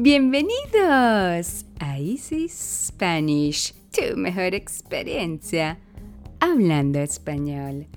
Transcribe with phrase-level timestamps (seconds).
[0.00, 5.76] Bienvenidos a Easy Spanish, tu mejor experiencia
[6.38, 7.88] hablando español.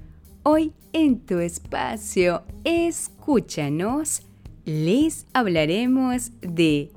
[0.42, 4.24] Hoy en tu espacio, escúchanos,
[4.66, 6.90] les hablaremos de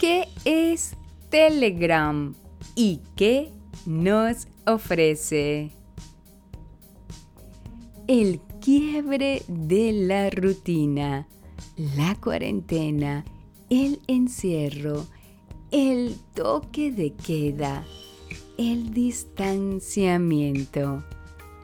[0.00, 0.96] qué es
[1.28, 2.34] Telegram
[2.74, 3.50] y qué
[3.84, 5.70] nos ofrece.
[8.08, 11.28] El quiebre de la rutina,
[11.76, 13.22] la cuarentena,
[13.70, 15.06] el encierro,
[15.70, 17.86] el toque de queda,
[18.58, 21.02] el distanciamiento,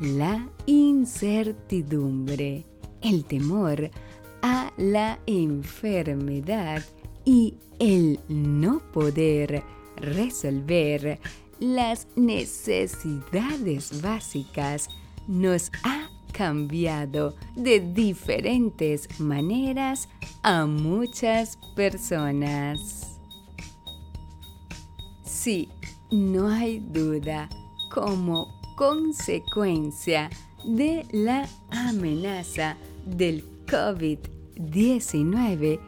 [0.00, 2.64] la incertidumbre,
[3.00, 3.90] el temor
[4.42, 6.84] a la enfermedad
[7.24, 9.62] y el no poder
[9.96, 11.18] resolver
[11.60, 14.88] las necesidades básicas
[15.28, 20.08] nos ha cambiado de diferentes maneras
[20.42, 23.20] a muchas personas.
[25.24, 25.68] Sí,
[26.10, 27.48] no hay duda,
[27.90, 30.28] como consecuencia
[30.64, 32.76] de la amenaza
[33.06, 35.78] del COVID-19,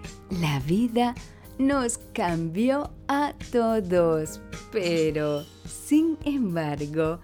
[0.41, 1.17] la vida
[1.59, 4.41] nos cambió a todos,
[4.73, 7.21] pero sin embargo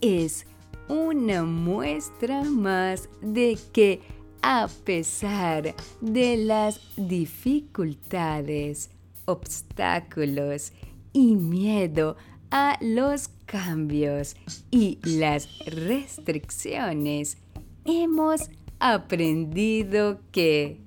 [0.00, 0.46] es
[0.92, 4.02] una muestra más de que
[4.42, 8.90] a pesar de las dificultades,
[9.24, 10.72] obstáculos
[11.14, 12.16] y miedo
[12.50, 14.36] a los cambios
[14.70, 17.38] y las restricciones,
[17.86, 20.82] hemos aprendido que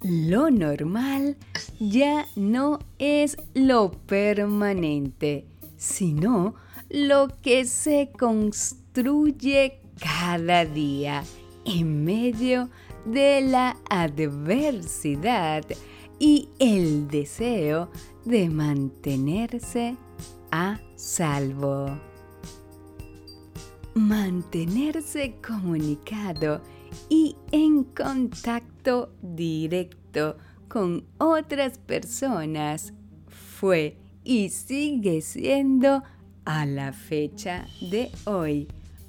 [0.00, 1.36] lo normal
[1.78, 5.44] ya no es lo permanente,
[5.76, 6.54] sino
[6.92, 11.24] lo que se construye cada día
[11.64, 12.68] en medio
[13.06, 15.64] de la adversidad
[16.18, 17.90] y el deseo
[18.26, 19.96] de mantenerse
[20.50, 21.98] a salvo.
[23.94, 26.60] Mantenerse comunicado
[27.08, 30.36] y en contacto directo
[30.68, 32.92] con otras personas
[33.28, 36.02] fue y sigue siendo
[36.44, 38.68] a la fecha de hoy,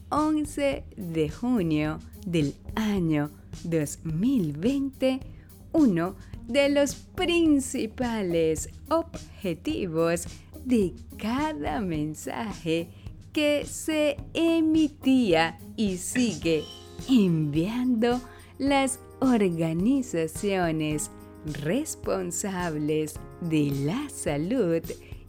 [0.09, 3.31] 11 de junio del año
[3.63, 5.19] 2020,
[5.73, 6.15] uno
[6.47, 10.25] de los principales objetivos
[10.65, 12.89] de cada mensaje
[13.31, 16.63] que se emitía y sigue
[17.09, 18.21] enviando
[18.57, 21.09] las organizaciones
[21.63, 24.81] responsables de la salud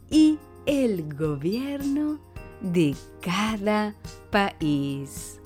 [0.09, 2.19] y el gobierno
[2.61, 3.95] de cada
[4.31, 5.39] país.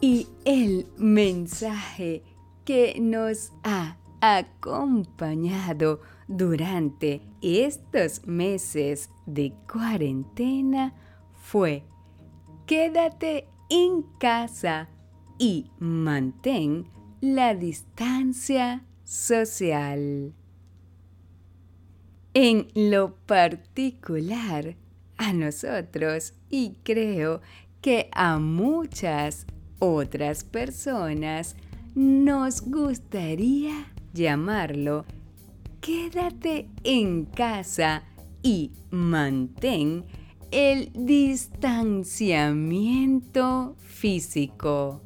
[0.00, 2.22] Y el mensaje
[2.64, 10.94] que nos ha acompañado durante estos meses de cuarentena
[11.32, 11.84] fue
[12.66, 14.88] quédate en casa
[15.38, 16.88] y mantén
[17.20, 20.34] la distancia social.
[22.38, 24.76] En lo particular,
[25.16, 27.40] a nosotros y creo
[27.80, 29.46] que a muchas
[29.78, 31.56] otras personas
[31.94, 35.06] nos gustaría llamarlo
[35.80, 38.02] quédate en casa
[38.42, 40.04] y mantén
[40.50, 45.00] el distanciamiento físico.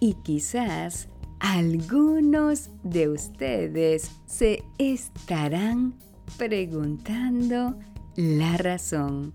[0.00, 1.10] Y quizás
[1.44, 5.94] algunos de ustedes se estarán
[6.38, 7.78] preguntando
[8.16, 9.34] la razón,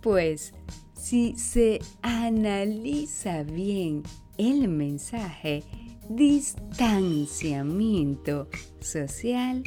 [0.00, 0.54] pues
[0.94, 4.02] si se analiza bien
[4.38, 5.62] el mensaje
[6.08, 8.48] distanciamiento
[8.80, 9.62] social,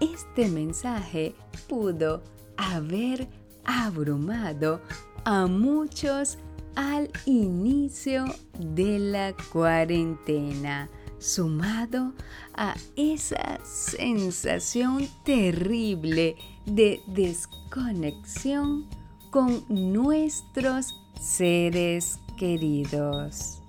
[0.00, 1.34] este mensaje
[1.66, 2.22] pudo
[2.58, 3.26] haber
[3.64, 4.82] abrumado
[5.24, 6.36] a muchos
[6.74, 8.24] al inicio
[8.58, 12.12] de la cuarentena, sumado
[12.54, 16.36] a esa sensación terrible
[16.66, 18.86] de desconexión
[19.30, 23.60] con nuestros seres queridos.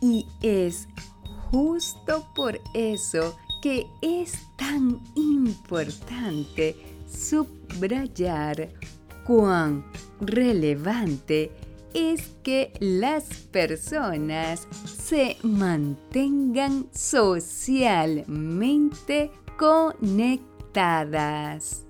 [0.00, 0.86] Y es
[1.50, 6.76] justo por eso que es tan importante
[7.08, 8.68] subrayar
[9.26, 9.84] cuán
[10.20, 11.50] relevante
[11.94, 21.86] es que las personas se mantengan socialmente conectadas.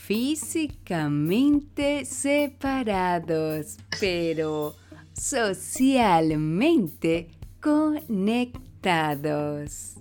[0.09, 4.75] físicamente separados, pero
[5.13, 7.27] socialmente
[7.61, 9.97] conectados.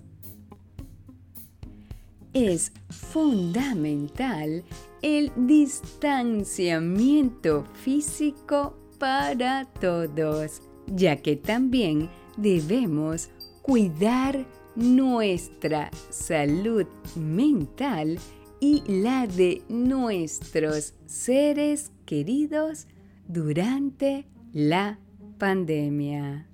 [2.33, 4.63] Es fundamental
[5.03, 13.29] el distanciamiento físico para todos, ya que también debemos
[13.61, 14.43] cuidar
[14.75, 18.17] nuestra salud mental
[18.59, 22.87] y la de nuestros seres queridos
[23.27, 24.99] durante la
[25.37, 26.47] pandemia.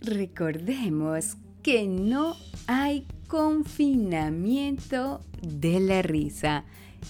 [0.00, 2.36] Recordemos que no
[2.66, 6.64] hay confinamiento de la risa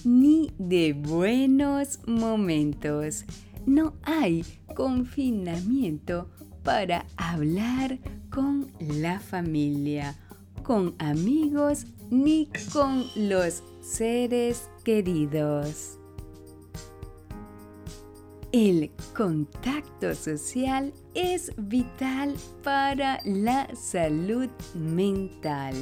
[0.04, 3.24] ni de buenos momentos.
[3.66, 4.44] No hay
[4.74, 6.30] confinamiento
[6.62, 7.98] para hablar
[8.30, 10.16] con la familia,
[10.62, 15.98] con amigos ni con los seres queridos.
[18.52, 25.74] El contacto social es vital para la salud mental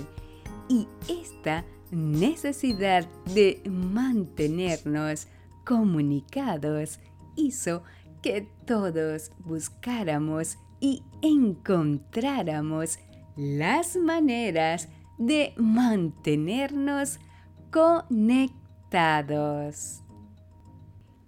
[0.68, 5.26] y esta necesidad de mantenernos
[5.66, 7.00] comunicados
[7.34, 7.82] hizo
[8.22, 13.00] que todos buscáramos y encontráramos
[13.34, 14.88] las maneras
[15.20, 17.20] de mantenernos
[17.70, 20.02] conectados.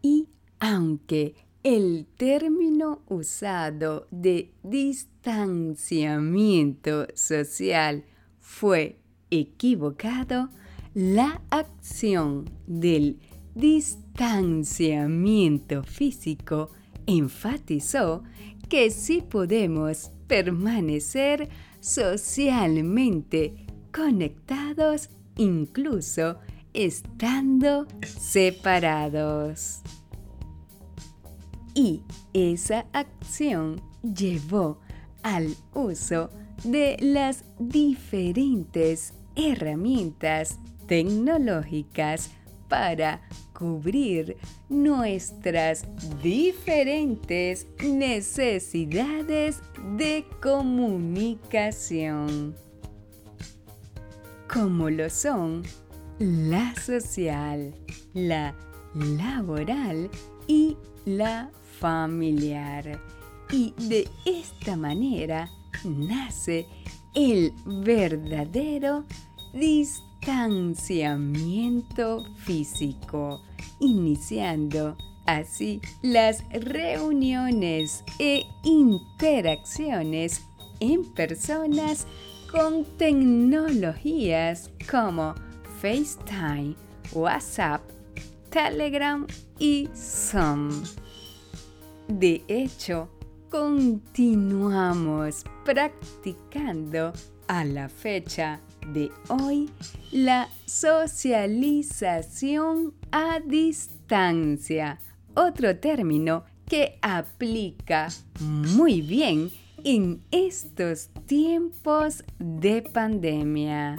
[0.00, 0.29] Y
[0.59, 8.06] aunque el término usado de distanciamiento social
[8.41, 8.99] fue
[9.31, 10.49] equivocado,
[10.94, 13.21] la acción del
[13.55, 16.71] distanciamiento físico
[17.06, 18.23] enfatizó
[18.71, 21.50] que sí podemos permanecer
[21.81, 26.39] socialmente conectados incluso
[26.73, 29.83] estando separados.
[31.75, 32.03] Y
[32.33, 34.81] esa acción llevó
[35.23, 36.31] al uso
[36.65, 42.31] de las diferentes herramientas tecnológicas
[42.69, 43.21] para
[43.53, 45.87] cubrir nuestras
[46.23, 49.61] diferentes necesidades
[49.97, 52.55] de comunicación,
[54.53, 55.63] como lo son
[56.19, 57.75] la social,
[58.13, 58.55] la
[58.95, 60.11] laboral
[60.47, 60.77] y
[61.07, 61.51] la
[61.81, 63.01] familiar.
[63.51, 65.49] Y de esta manera
[65.85, 66.67] nace
[67.15, 69.07] el verdadero
[69.55, 73.41] distanciamiento físico,
[73.81, 80.43] iniciando así las reuniones e interacciones
[80.81, 82.07] en personas
[82.53, 85.35] con tecnologías como
[85.81, 86.75] FaceTime,
[87.13, 87.81] WhatsApp,
[88.51, 89.27] Telegram
[89.59, 90.85] y Zoom.
[92.09, 93.09] De hecho,
[93.49, 97.15] continuamos practicando
[97.49, 98.61] a la fecha
[98.93, 99.71] de hoy
[100.11, 104.99] la socialización a distancia,
[105.35, 108.09] otro término que aplica
[108.41, 109.51] muy bien
[109.84, 113.98] en estos tiempos de pandemia.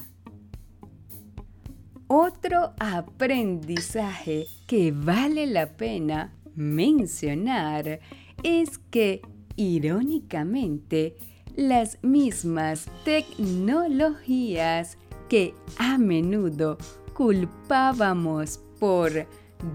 [2.07, 7.99] Otro aprendizaje que vale la pena mencionar
[8.43, 9.21] es que
[9.55, 11.15] irónicamente,
[11.55, 14.97] las mismas tecnologías
[15.29, 16.77] que a menudo
[17.13, 19.11] culpábamos por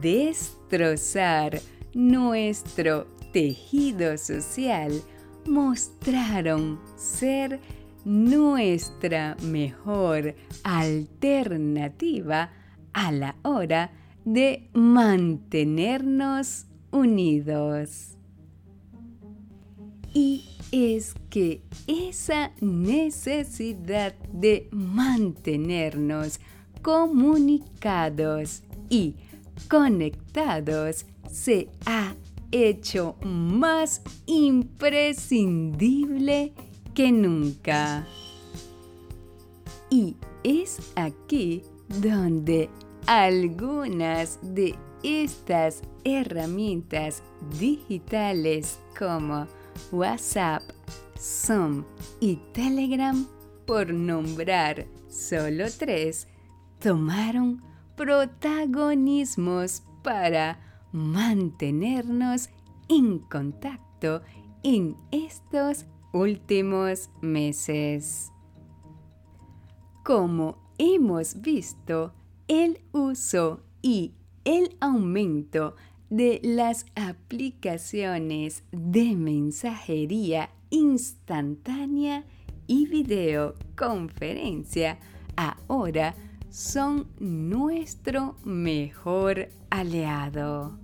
[0.00, 1.60] destrozar
[1.94, 4.92] nuestro tejido social
[5.48, 7.60] mostraron ser
[8.04, 12.50] nuestra mejor alternativa
[12.92, 13.90] a la hora
[14.24, 18.16] de mantenernos unidos.
[20.14, 26.40] Y es que esa necesidad de mantenernos
[26.82, 29.16] comunicados y
[29.68, 32.14] conectados se ha
[32.50, 36.52] hecho más imprescindible
[36.94, 38.04] que nunca.
[39.90, 41.62] Y es aquí
[42.00, 42.68] donde
[43.06, 47.22] algunas de estas herramientas
[47.58, 49.46] digitales como
[49.92, 50.62] WhatsApp,
[51.18, 51.84] Zoom
[52.20, 53.26] y Telegram,
[53.66, 56.26] por nombrar solo tres,
[56.80, 57.62] tomaron
[57.96, 62.50] protagonismos para mantenernos
[62.88, 64.22] en contacto
[64.62, 68.30] en estos últimos meses.
[70.04, 72.14] Como hemos visto,
[72.48, 74.14] el uso y
[74.44, 75.74] el aumento
[76.08, 82.24] de las aplicaciones de mensajería instantánea
[82.66, 84.98] y videoconferencia
[85.36, 86.14] ahora
[86.58, 90.76] son nuestro mejor aliado.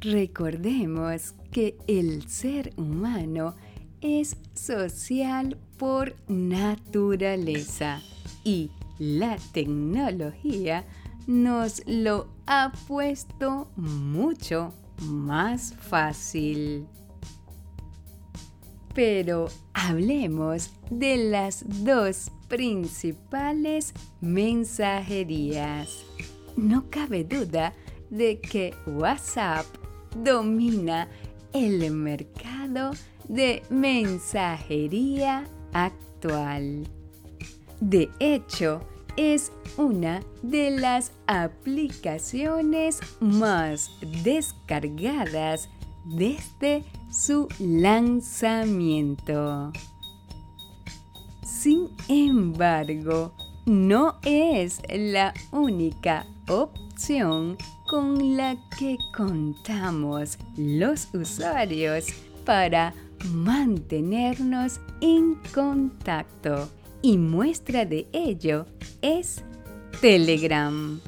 [0.00, 3.54] Recordemos que el ser humano
[4.00, 8.00] es social por naturaleza
[8.42, 10.86] y la tecnología
[11.26, 14.72] nos lo ha puesto mucho
[15.02, 16.86] más fácil.
[18.94, 26.04] Pero hablemos de las dos principales mensajerías.
[26.56, 27.74] No cabe duda
[28.10, 29.66] de que WhatsApp
[30.16, 31.08] domina
[31.52, 32.92] el mercado
[33.28, 36.88] de mensajería actual.
[37.80, 38.80] De hecho,
[39.16, 43.90] es una de las aplicaciones más
[44.22, 45.68] descargadas
[46.04, 48.42] desde su lanzamiento.
[51.64, 57.56] Sin embargo, no es la única opción
[57.88, 62.08] con la que contamos los usuarios
[62.44, 62.92] para
[63.32, 66.68] mantenernos en contacto.
[67.00, 68.66] Y muestra de ello
[69.00, 69.42] es
[70.02, 71.00] Telegram.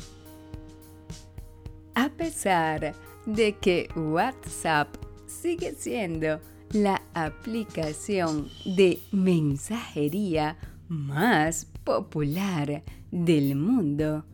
[1.95, 2.95] A pesar
[3.27, 4.89] de que WhatsApp
[5.27, 6.41] sigue siendo
[6.73, 10.59] la aplicación de mensajería
[10.89, 14.25] más popular del mundo,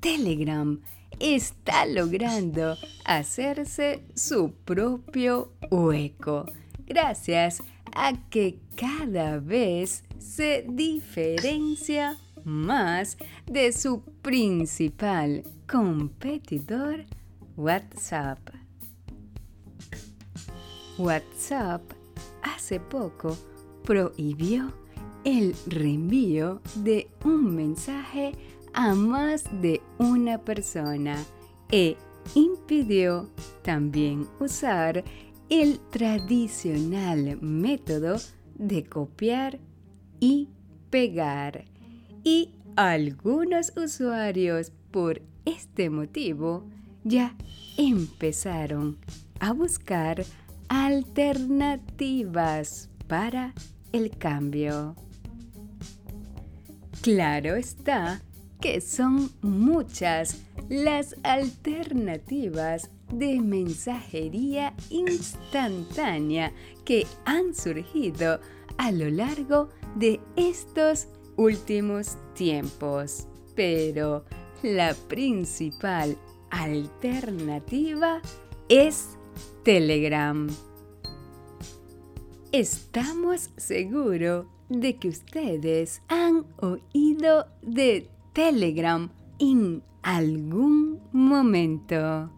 [0.00, 0.80] Telegram
[1.20, 6.46] está logrando hacerse su propio hueco
[6.86, 7.62] gracias
[7.94, 17.04] a que cada vez se diferencia más de su principal competidor
[17.56, 18.40] WhatsApp.
[20.98, 21.82] WhatsApp
[22.44, 23.36] hace poco
[23.82, 24.72] prohibió
[25.24, 28.32] el reenvío de un mensaje
[28.72, 31.16] a más de una persona
[31.70, 31.96] e
[32.34, 33.30] impidió
[33.62, 35.04] también usar
[35.48, 38.16] el tradicional método
[38.54, 39.58] de copiar
[40.20, 40.48] y
[40.90, 41.64] pegar.
[42.22, 46.64] Y algunos usuarios por este motivo
[47.04, 47.36] ya
[47.76, 48.98] empezaron
[49.40, 50.24] a buscar
[50.68, 53.52] alternativas para
[53.92, 54.96] el cambio.
[57.02, 58.22] Claro está
[58.60, 66.52] que son muchas las alternativas de mensajería instantánea
[66.84, 68.40] que han surgido
[68.78, 73.26] a lo largo de estos últimos tiempos.
[73.54, 74.24] Pero
[74.62, 76.16] la principal
[76.50, 78.22] alternativa
[78.68, 79.18] es
[79.62, 80.48] Telegram.
[82.52, 92.30] Estamos seguros de que ustedes han oído de Telegram en algún momento.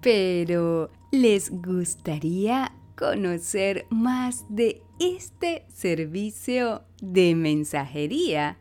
[0.00, 8.58] Pero, ¿les gustaría conocer más de este servicio de mensajería?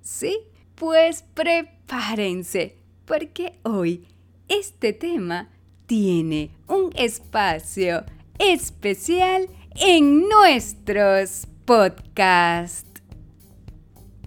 [0.00, 0.40] ¿Sí?
[0.74, 4.06] Pues prepárense, porque hoy
[4.48, 5.50] este tema
[5.88, 8.04] tiene un espacio
[8.38, 13.02] especial en nuestros podcasts.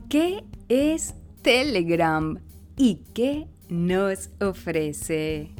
[0.09, 1.13] ¿Qué es
[1.43, 2.39] Telegram
[2.75, 5.51] y qué nos ofrece?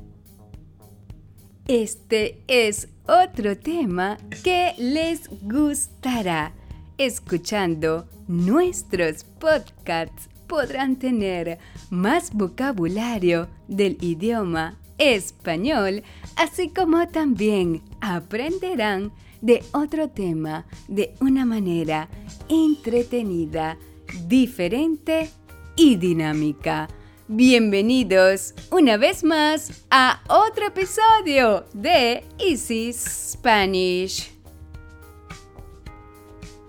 [1.67, 6.53] Este es otro tema que les gustará.
[6.98, 16.03] Escuchando nuestros podcasts podrán tener más vocabulario del idioma español,
[16.36, 22.08] así como también aprenderán de otro tema de una manera
[22.48, 23.79] entretenida,
[24.27, 25.31] diferente
[25.75, 26.88] y dinámica.
[27.27, 34.31] Bienvenidos una vez más a otro episodio de Easy Spanish.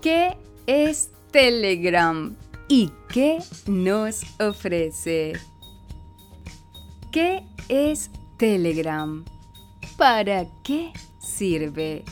[0.00, 2.34] ¿Qué es Telegram
[2.66, 5.34] y qué nos ofrece?
[7.10, 8.10] ¿Qué es
[8.42, 9.24] Telegram?
[9.96, 12.04] ¿Para qué sirve?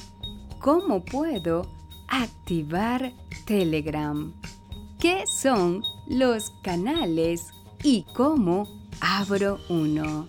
[0.60, 1.66] ¿Cómo puedo
[2.06, 3.12] activar
[3.46, 4.32] Telegram?
[5.00, 7.49] ¿Qué son los canales
[7.82, 8.68] y cómo
[9.00, 10.28] abro uno?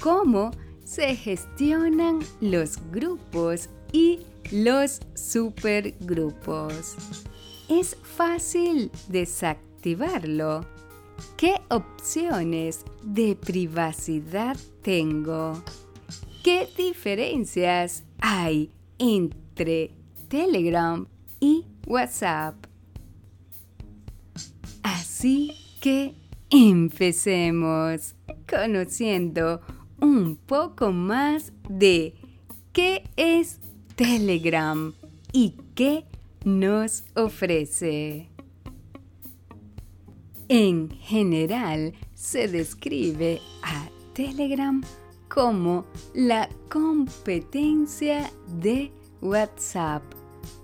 [0.00, 0.52] ¿Cómo
[0.84, 4.20] se gestionan los grupos y
[4.52, 6.94] los supergrupos.
[7.68, 10.64] Es fácil desactivarlo.
[11.36, 15.62] ¿Qué opciones de privacidad tengo?
[16.42, 19.90] ¿Qué diferencias hay entre
[20.28, 21.06] Telegram
[21.38, 22.54] y WhatsApp?
[24.82, 26.14] Así que
[26.50, 28.14] empecemos
[28.48, 29.60] conociendo
[30.00, 32.14] un poco más de
[32.72, 33.60] qué es
[33.96, 34.94] Telegram
[35.32, 36.04] y qué
[36.44, 38.29] nos ofrece.
[40.52, 44.82] En general se describe a Telegram
[45.28, 48.28] como la competencia
[48.60, 48.90] de
[49.22, 50.02] WhatsApp,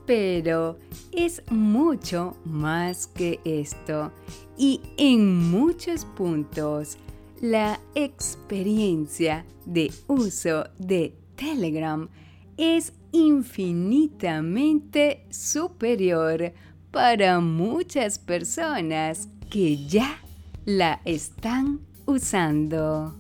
[0.04, 0.76] pero
[1.12, 4.10] es mucho más que esto.
[4.58, 6.98] Y en muchos puntos
[7.40, 12.08] la experiencia de uso de Telegram
[12.56, 16.52] es infinitamente superior
[16.90, 20.20] para muchas personas que ya
[20.64, 23.14] la están usando.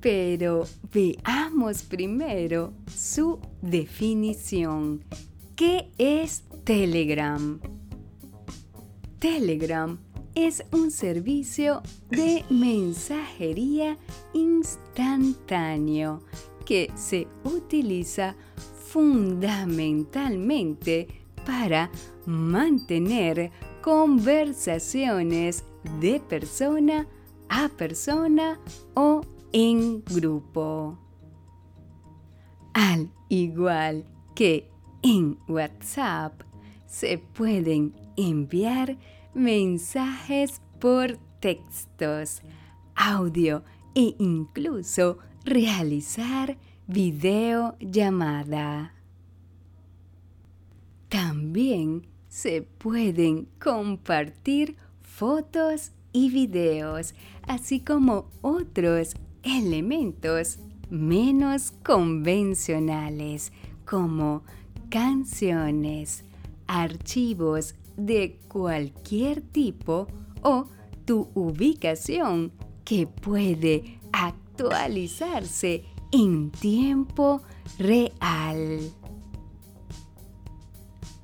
[0.00, 5.04] Pero veamos primero su definición.
[5.56, 7.60] ¿Qué es Telegram?
[9.18, 9.98] Telegram
[10.34, 13.98] es un servicio de mensajería
[14.32, 16.22] instantáneo
[16.64, 18.34] que se utiliza
[18.86, 21.08] fundamentalmente
[21.44, 21.90] para
[22.26, 23.50] mantener
[23.80, 25.64] conversaciones
[26.00, 27.06] de persona
[27.48, 28.58] a persona
[28.94, 29.22] o
[29.52, 30.98] en grupo.
[32.72, 34.70] Al igual que
[35.02, 36.42] en WhatsApp,
[36.86, 38.96] se pueden enviar
[39.34, 42.42] mensajes por textos,
[42.94, 46.56] audio e incluso realizar
[46.86, 48.94] videollamada.
[51.08, 57.14] También se pueden compartir fotos y videos,
[57.46, 63.52] así como otros elementos menos convencionales
[63.84, 64.44] como
[64.90, 66.24] canciones,
[66.66, 70.06] archivos de cualquier tipo
[70.42, 70.66] o
[71.04, 72.52] tu ubicación
[72.84, 77.42] que puede actualizarse en tiempo
[77.78, 78.92] real.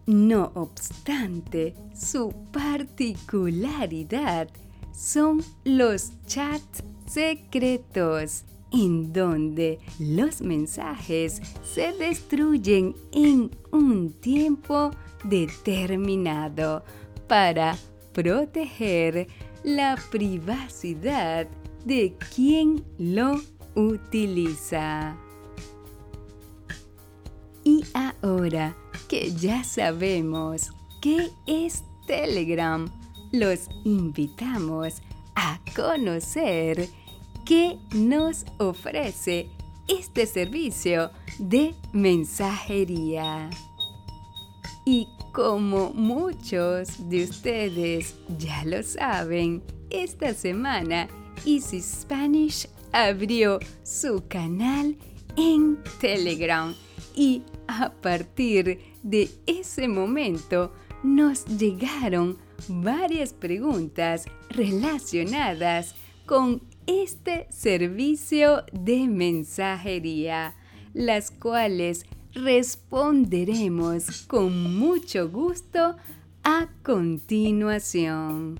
[0.07, 4.49] No obstante, su particularidad
[4.92, 14.92] son los chats secretos, en donde los mensajes se destruyen en un tiempo
[15.25, 16.85] determinado
[17.27, 17.77] para
[18.12, 19.27] proteger
[19.64, 21.49] la privacidad
[21.85, 23.40] de quien lo
[23.75, 25.16] utiliza.
[27.64, 27.85] Y
[28.23, 28.77] ahora
[29.09, 32.90] que ya sabemos qué es Telegram,
[33.33, 35.03] los invitamos
[35.35, 36.88] a conocer
[37.45, 39.49] qué nos ofrece
[39.88, 43.51] este servicio de mensajería.
[44.85, 51.09] Y como muchos de ustedes ya lo saben, esta semana
[51.45, 54.97] Easy Spanish abrió su canal
[55.37, 56.75] en Telegram
[57.14, 58.95] y a partir de
[59.47, 62.37] ese momento nos llegaron
[62.69, 65.95] varias preguntas relacionadas
[66.27, 70.55] con este servicio de mensajería,
[70.95, 75.97] las cuales responderemos con mucho gusto
[76.42, 78.59] a continuación.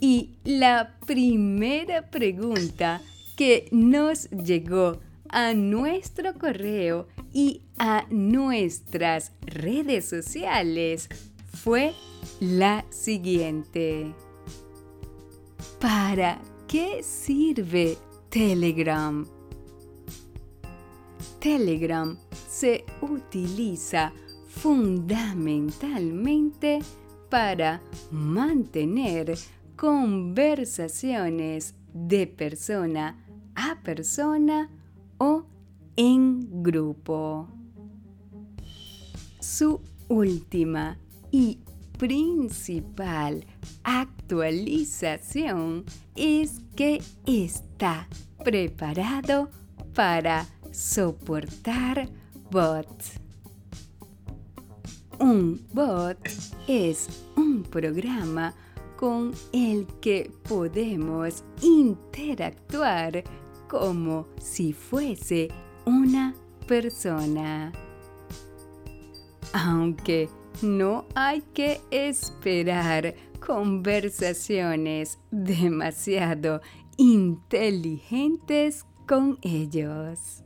[0.00, 3.00] Y la primera pregunta
[3.36, 11.08] que nos llegó a nuestro correo y a nuestras redes sociales
[11.62, 11.94] fue
[12.40, 14.12] la siguiente.
[15.80, 17.96] ¿Para qué sirve
[18.28, 19.26] Telegram?
[21.40, 22.16] Telegram
[22.48, 24.12] se utiliza
[24.46, 26.78] fundamentalmente
[27.28, 29.36] para mantener
[29.76, 33.18] conversaciones de persona
[33.54, 34.70] a persona
[35.18, 35.44] o
[35.96, 37.48] en grupo.
[39.40, 40.98] Su última
[41.30, 41.58] y
[41.98, 43.44] principal
[43.84, 45.84] actualización
[46.16, 48.08] es que está
[48.44, 49.50] preparado
[49.94, 52.08] para soportar
[52.50, 53.20] bots.
[55.18, 56.18] Un bot
[56.66, 58.54] es un programa
[58.96, 63.22] con el que podemos interactuar
[63.68, 65.48] como si fuese
[65.84, 66.34] una
[66.66, 67.72] persona.
[69.52, 70.28] Aunque
[70.62, 73.14] no hay que esperar
[73.44, 76.60] conversaciones demasiado
[76.96, 80.44] inteligentes con ellos.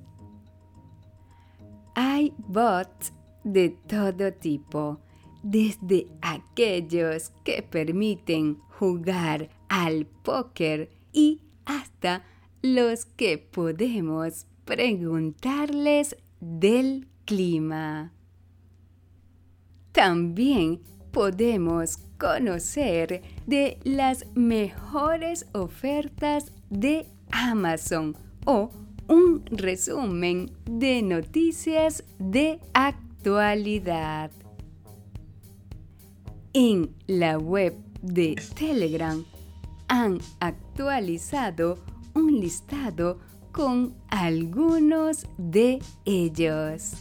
[1.94, 3.12] Hay bots
[3.44, 5.00] de todo tipo,
[5.42, 12.24] desde aquellos que permiten jugar al póker y hasta
[12.62, 18.12] los que podemos preguntarles del clima.
[19.92, 28.70] También podemos conocer de las mejores ofertas de Amazon o
[29.08, 34.30] un resumen de noticias de actualidad.
[36.52, 39.24] En la web de Telegram
[39.88, 41.78] han actualizado
[42.14, 43.20] un listado
[43.56, 46.92] con algunos de ellos.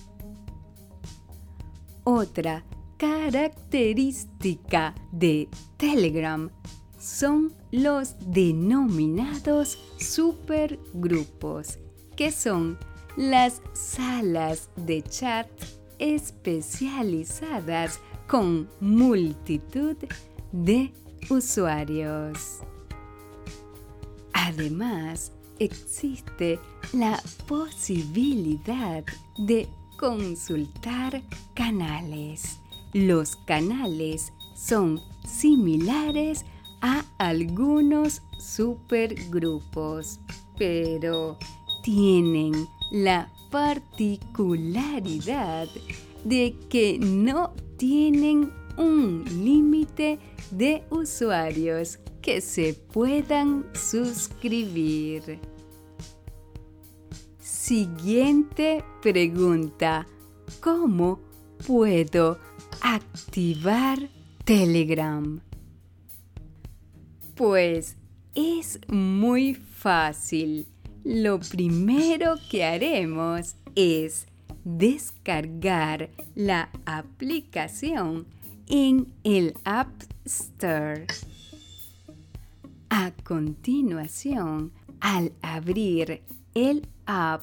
[2.05, 2.63] Otra
[2.97, 6.49] característica de Telegram
[6.97, 11.77] son los denominados supergrupos,
[12.15, 12.79] que son
[13.17, 15.49] las salas de chat
[15.99, 19.97] especializadas con multitud
[20.53, 20.93] de
[21.29, 22.61] usuarios.
[24.31, 26.59] Además, existe
[26.93, 29.03] la posibilidad
[29.37, 31.21] de consultar
[31.53, 32.59] canales.
[32.93, 36.45] Los canales son similares
[36.81, 40.21] a algunos supergrupos,
[40.57, 41.37] pero
[41.83, 42.53] tienen
[42.91, 45.67] la particularidad
[46.23, 50.19] de que no tienen un límite
[50.51, 55.39] de usuarios que se puedan suscribir.
[57.39, 60.07] Siguiente pregunta.
[60.59, 61.19] ¿Cómo
[61.67, 62.39] puedo
[62.81, 64.09] activar
[64.43, 65.39] Telegram?
[67.35, 67.95] Pues
[68.33, 70.65] es muy fácil.
[71.03, 74.25] Lo primero que haremos es
[74.63, 78.25] descargar la aplicación
[78.67, 79.91] en el App
[80.25, 81.05] Store.
[82.97, 86.21] A continuación, al abrir
[86.53, 87.41] el app,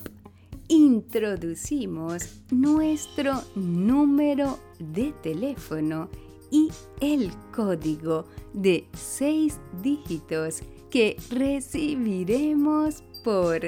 [0.69, 6.09] introducimos nuestro número de teléfono
[6.51, 6.71] y
[7.03, 13.61] el código de seis dígitos que recibiremos por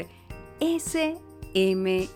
[0.61, 2.09] SMS.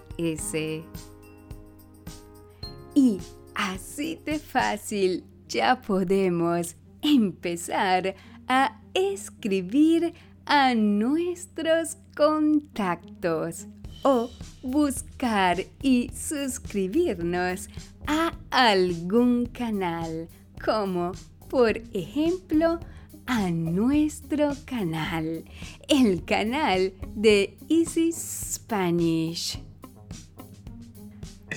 [2.94, 3.18] Y
[3.54, 8.14] así de fácil ya podemos empezar
[8.48, 10.14] a escribir
[10.46, 13.66] a nuestros contactos
[14.02, 14.30] o
[14.62, 17.68] buscar y suscribirnos
[18.06, 20.28] a algún canal,
[20.64, 21.12] como
[21.48, 22.80] por ejemplo
[23.26, 25.44] a nuestro canal,
[25.88, 29.62] el canal de Easy Spanish.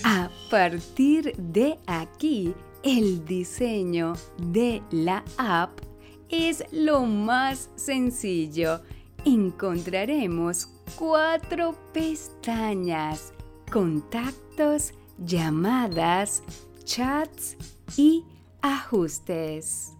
[0.03, 5.90] A partir de aquí, el diseño de la app
[6.31, 8.81] es lo más sencillo.
[9.25, 10.67] Encontraremos
[10.97, 13.33] cuatro pestañas,
[13.71, 16.41] contactos, llamadas,
[16.83, 17.57] chats
[17.97, 18.25] y
[18.61, 19.93] ajustes.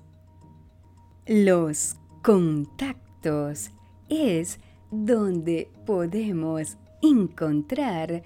[1.27, 3.71] Los contactos
[4.09, 8.23] es donde podemos encontrar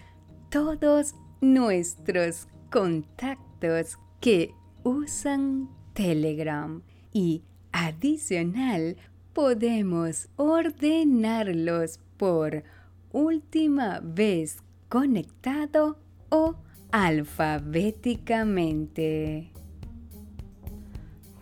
[0.49, 6.81] todos nuestros contactos que usan Telegram
[7.13, 7.43] y
[7.75, 8.95] adicional
[9.33, 12.63] podemos ordenarlos por
[13.11, 16.55] última vez conectado o
[16.93, 19.51] alfabéticamente.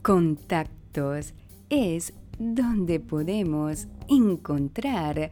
[0.02, 1.36] Contactos
[1.70, 5.30] es donde podemos encontrar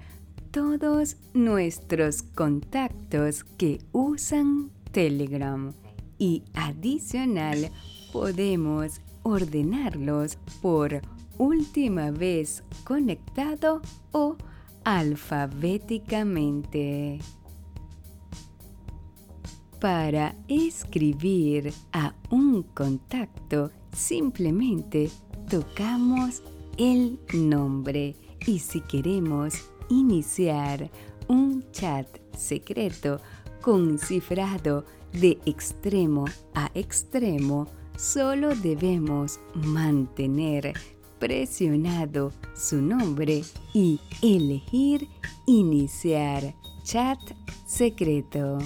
[0.51, 5.73] todos nuestros contactos que usan Telegram
[6.19, 7.71] y adicional
[8.13, 11.01] podemos ordenarlos por
[11.38, 13.81] última vez conectado
[14.12, 14.36] o
[14.84, 17.19] alfabéticamente.
[19.79, 25.10] Para escribir a un contacto simplemente
[25.49, 26.43] tocamos
[26.77, 29.55] el nombre y si queremos
[29.89, 30.91] iniciar
[31.27, 33.19] un chat secreto
[33.62, 37.67] con cifrado de extremo a extremo,
[38.01, 40.73] solo debemos mantener
[41.19, 43.43] presionado su nombre
[43.75, 45.07] y elegir
[45.45, 47.19] iniciar chat
[47.67, 48.57] secreto.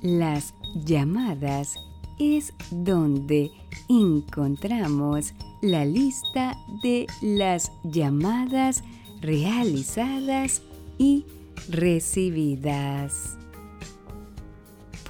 [0.00, 0.54] Las
[0.86, 1.74] llamadas
[2.18, 3.50] es donde
[3.90, 8.82] encontramos la lista de las llamadas
[9.20, 10.62] realizadas
[10.96, 11.26] y
[11.68, 13.39] recibidas.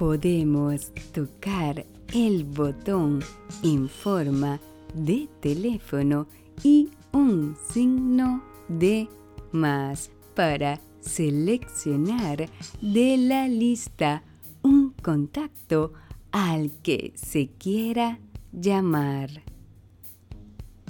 [0.01, 3.23] Podemos tocar el botón
[3.61, 4.59] en forma
[4.95, 6.25] de teléfono
[6.63, 9.07] y un signo de
[9.51, 12.49] más para seleccionar
[12.81, 14.23] de la lista
[14.63, 15.93] un contacto
[16.31, 18.17] al que se quiera
[18.51, 19.29] llamar.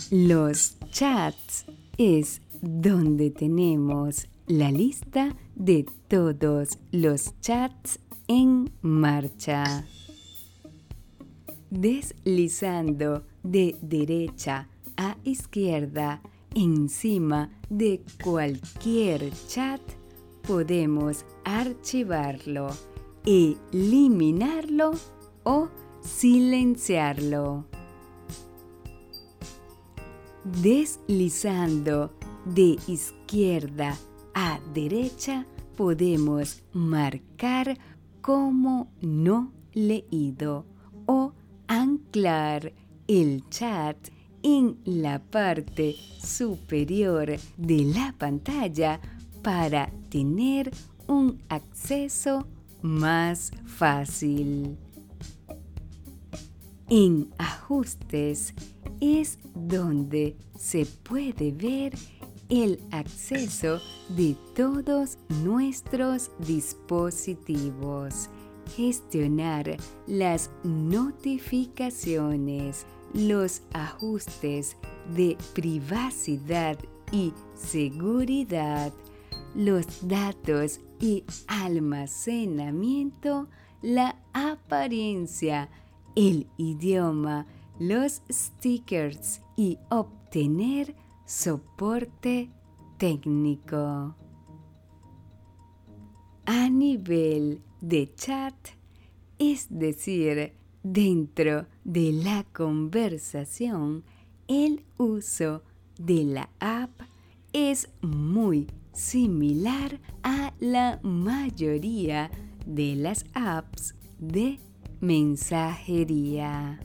[0.09, 1.65] Los chats
[1.97, 7.99] es donde tenemos la lista de todos los chats
[8.31, 9.85] en marcha.
[11.69, 16.21] Deslizando de derecha a izquierda
[16.55, 19.81] encima de cualquier chat,
[20.47, 22.69] podemos archivarlo,
[23.25, 24.91] eliminarlo
[25.43, 25.67] o
[26.01, 27.65] silenciarlo.
[30.61, 32.13] Deslizando
[32.45, 33.97] de izquierda
[34.33, 35.45] a derecha
[35.81, 37.75] podemos marcar
[38.21, 40.65] como no leído
[41.05, 41.33] o
[41.67, 42.73] anclar
[43.07, 43.97] el chat
[44.43, 48.99] en la parte superior de la pantalla
[49.41, 50.71] para tener
[51.07, 52.47] un acceso
[52.81, 54.77] más fácil.
[56.89, 58.53] En ajustes
[58.99, 61.93] es donde se puede ver
[62.51, 68.29] el acceso de todos nuestros dispositivos,
[68.75, 74.75] gestionar las notificaciones, los ajustes
[75.15, 76.77] de privacidad
[77.13, 78.91] y seguridad,
[79.55, 83.47] los datos y almacenamiento,
[83.81, 85.69] la apariencia,
[86.17, 87.45] el idioma,
[87.79, 90.93] los stickers y obtener
[91.31, 92.51] soporte
[92.97, 94.13] técnico.
[96.45, 98.53] A nivel de chat,
[99.39, 104.03] es decir, dentro de la conversación,
[104.49, 105.63] el uso
[105.97, 106.91] de la app
[107.53, 112.29] es muy similar a la mayoría
[112.65, 114.59] de las apps de
[114.99, 116.81] mensajería.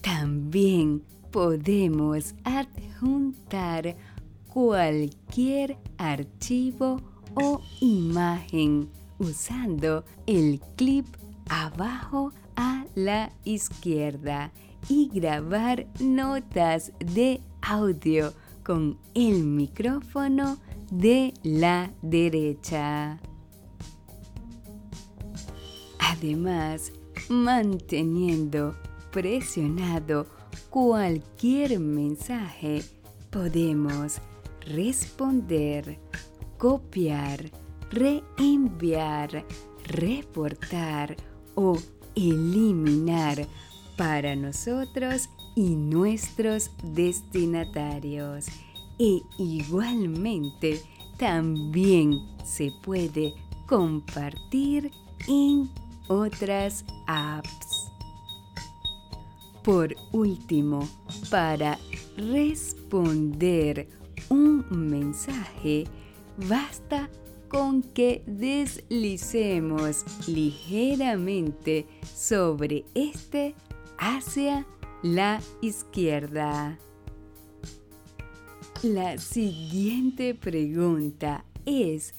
[0.00, 3.96] También podemos adjuntar
[4.48, 7.00] cualquier archivo
[7.34, 8.88] o imagen
[9.18, 11.06] usando el clip
[11.48, 14.52] abajo a la izquierda
[14.88, 18.32] y grabar notas de audio
[18.64, 20.58] con el micrófono
[20.90, 23.18] de la derecha.
[25.98, 26.92] Además,
[27.28, 28.74] manteniendo
[29.12, 30.26] presionado
[30.70, 32.82] cualquier mensaje,
[33.30, 34.18] podemos
[34.60, 35.98] responder,
[36.58, 37.50] copiar,
[37.90, 39.44] reenviar,
[39.84, 41.16] reportar
[41.54, 41.76] o
[42.14, 43.46] eliminar
[43.96, 48.46] para nosotros y nuestros destinatarios.
[48.98, 50.80] E igualmente
[51.18, 53.34] también se puede
[53.66, 54.90] compartir
[55.26, 55.68] en
[56.08, 57.77] otras apps.
[59.68, 60.88] Por último,
[61.28, 61.78] para
[62.16, 63.86] responder
[64.30, 65.84] un mensaje,
[66.48, 67.10] basta
[67.48, 73.54] con que deslicemos ligeramente sobre este
[73.98, 74.66] hacia
[75.02, 76.78] la izquierda.
[78.82, 82.14] La siguiente pregunta es,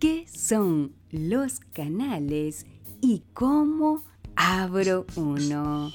[0.00, 2.64] ¿qué son los canales
[3.02, 4.02] y cómo
[4.36, 5.90] abro uno?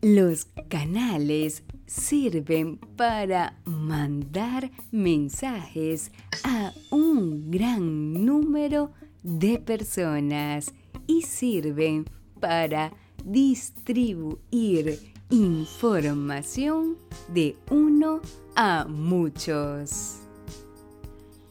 [0.00, 6.12] Los canales sirven para mandar mensajes
[6.44, 8.92] a un gran número
[9.24, 10.72] de personas
[11.08, 12.04] y sirven
[12.38, 12.92] para
[13.24, 16.96] distribuir información
[17.34, 18.20] de uno
[18.54, 20.20] a muchos.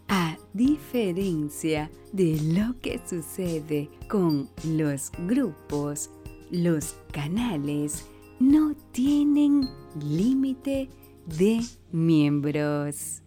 [0.07, 6.09] A diferencia de lo que sucede con los grupos,
[6.49, 8.05] los canales
[8.39, 9.67] no tienen
[9.99, 10.89] límite
[11.25, 13.23] de miembros.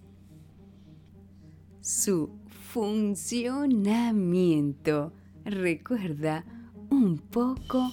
[1.81, 2.31] Su
[2.73, 5.12] funcionamiento
[5.44, 6.44] recuerda
[6.90, 7.90] un poco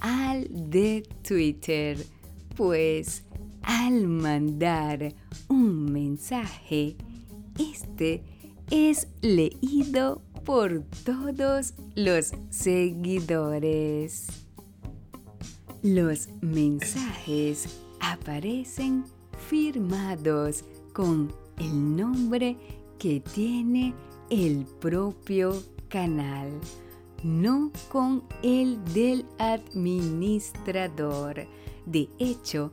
[0.00, 1.98] al de Twitter,
[2.56, 3.24] pues
[3.62, 5.14] al mandar
[5.48, 6.96] un mensaje,
[7.58, 8.22] este
[8.70, 14.47] es leído por todos los seguidores.
[15.82, 19.04] Los mensajes aparecen
[19.48, 22.56] firmados con el nombre
[22.98, 23.94] que tiene
[24.28, 26.50] el propio canal,
[27.22, 31.46] no con el del administrador.
[31.86, 32.72] De hecho,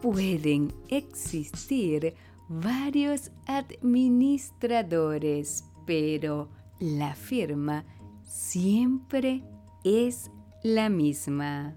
[0.00, 2.14] pueden existir
[2.48, 6.48] varios administradores, pero
[6.80, 7.84] la firma
[8.24, 9.44] siempre
[9.84, 10.30] es
[10.62, 11.76] la misma.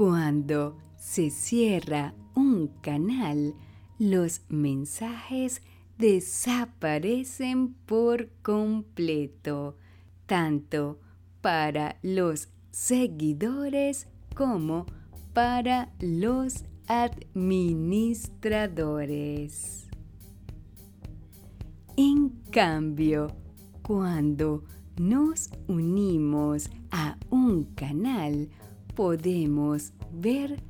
[0.00, 3.54] Cuando se cierra un canal,
[3.98, 5.60] los mensajes
[5.98, 9.76] desaparecen por completo,
[10.24, 10.98] tanto
[11.42, 14.86] para los seguidores como
[15.34, 19.86] para los administradores.
[21.98, 23.26] En cambio,
[23.82, 24.64] cuando
[24.96, 28.48] nos unimos a un canal,
[29.00, 30.62] podemos ver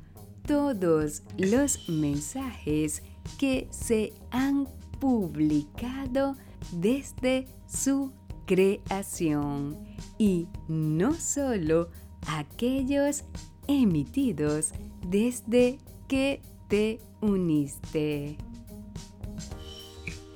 [0.47, 3.03] todos los mensajes
[3.37, 4.69] que se han
[5.01, 6.37] publicado
[6.71, 8.13] desde su
[8.45, 9.77] creación
[10.17, 11.89] y no solo
[12.25, 13.25] aquellos
[13.67, 14.71] emitidos
[15.05, 18.37] desde que te uniste.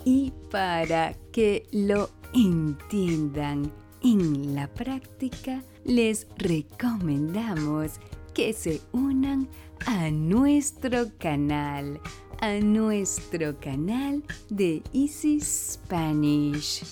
[0.04, 3.72] Y para que lo entiendan
[4.04, 7.94] en la práctica, les recomendamos
[8.34, 9.48] que se unan
[9.86, 12.02] a nuestro canal
[12.42, 16.84] a nuestro canal de Easy Spanish.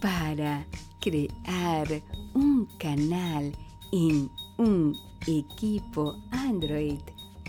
[0.00, 0.64] Para
[1.00, 1.88] crear
[2.34, 3.52] un canal
[3.92, 7.00] en un equipo Android,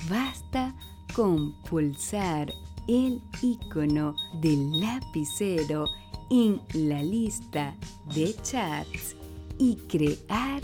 [0.10, 0.74] basta
[1.16, 2.52] con pulsar
[2.88, 5.86] el icono del lapicero
[6.30, 7.76] en la lista
[8.14, 9.16] de chats
[9.58, 10.62] y crear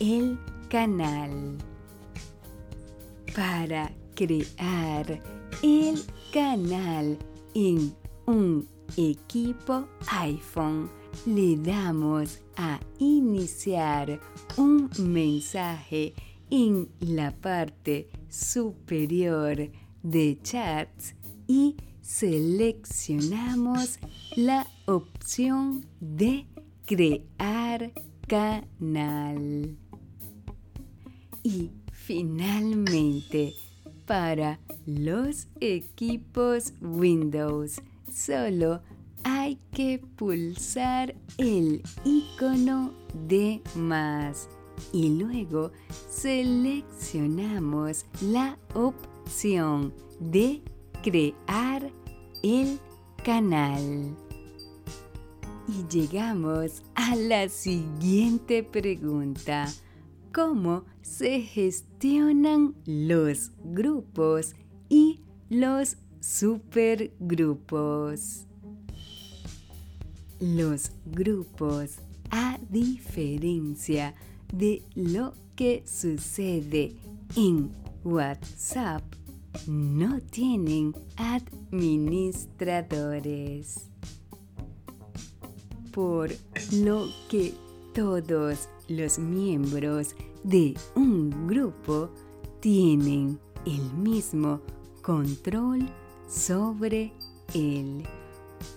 [0.00, 0.38] el
[0.68, 1.58] canal.
[3.34, 5.22] Para crear
[5.62, 7.18] el canal
[7.54, 7.94] en
[8.26, 10.90] un equipo iPhone,
[11.26, 14.20] le damos a iniciar
[14.56, 16.14] un mensaje
[16.50, 19.70] en la parte superior
[20.02, 21.14] de chats
[21.46, 23.98] y seleccionamos
[24.36, 26.46] la opción de
[26.86, 27.92] crear
[28.26, 29.76] canal.
[31.42, 33.54] Y finalmente,
[34.06, 37.80] para los equipos Windows.
[38.12, 38.82] Solo
[39.24, 42.92] hay que pulsar el icono
[43.28, 44.48] de más
[44.92, 45.70] y luego
[46.10, 50.62] seleccionamos la opción de
[51.02, 51.90] crear
[52.42, 52.78] el
[53.24, 54.16] canal.
[55.68, 59.68] Y llegamos a la siguiente pregunta
[60.32, 64.54] cómo se gestionan los grupos
[64.88, 68.46] y los supergrupos.
[70.40, 71.98] Los grupos,
[72.30, 74.14] a diferencia
[74.52, 76.96] de lo que sucede
[77.36, 77.70] en
[78.02, 79.04] WhatsApp,
[79.66, 83.92] no tienen administradores.
[85.92, 86.30] Por
[86.72, 87.54] lo que
[87.94, 92.10] todos los miembros de un grupo
[92.60, 94.60] tienen el mismo
[95.02, 95.88] control
[96.28, 97.12] sobre
[97.54, 98.04] él.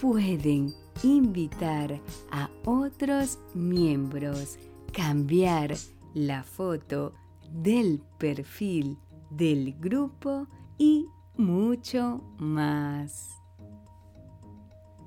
[0.02, 0.74] Pueden
[1.04, 2.02] invitar
[2.32, 4.58] a otros miembros,
[4.92, 5.76] cambiar
[6.14, 7.14] la foto
[7.52, 8.98] del perfil
[9.30, 10.48] del grupo
[10.78, 13.30] y mucho más.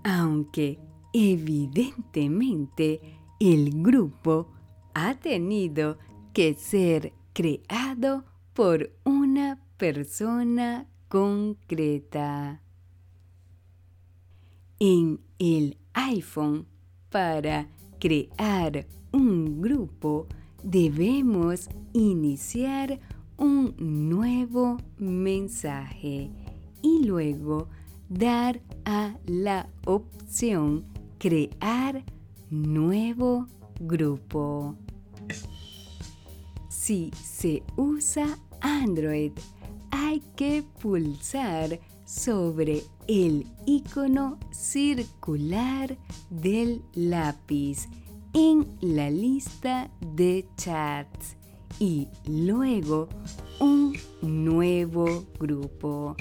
[0.04, 0.78] Aunque
[1.12, 3.00] evidentemente
[3.40, 4.48] el grupo
[4.94, 5.98] ha tenido
[6.32, 12.60] que ser creado por una persona concreta.
[14.80, 16.66] En el iPhone,
[17.10, 20.26] para crear un grupo,
[20.62, 23.00] debemos iniciar
[23.36, 26.30] un nuevo mensaje
[26.82, 27.68] y luego
[28.08, 30.84] dar a la opción
[31.18, 32.04] crear
[32.50, 33.46] nuevo
[33.80, 34.76] grupo.
[36.68, 39.32] Si se usa Android,
[39.90, 45.96] hay que pulsar sobre el icono circular
[46.30, 47.88] del lápiz
[48.32, 51.36] en la lista de chats
[51.78, 53.08] y luego
[53.60, 56.16] un nuevo grupo.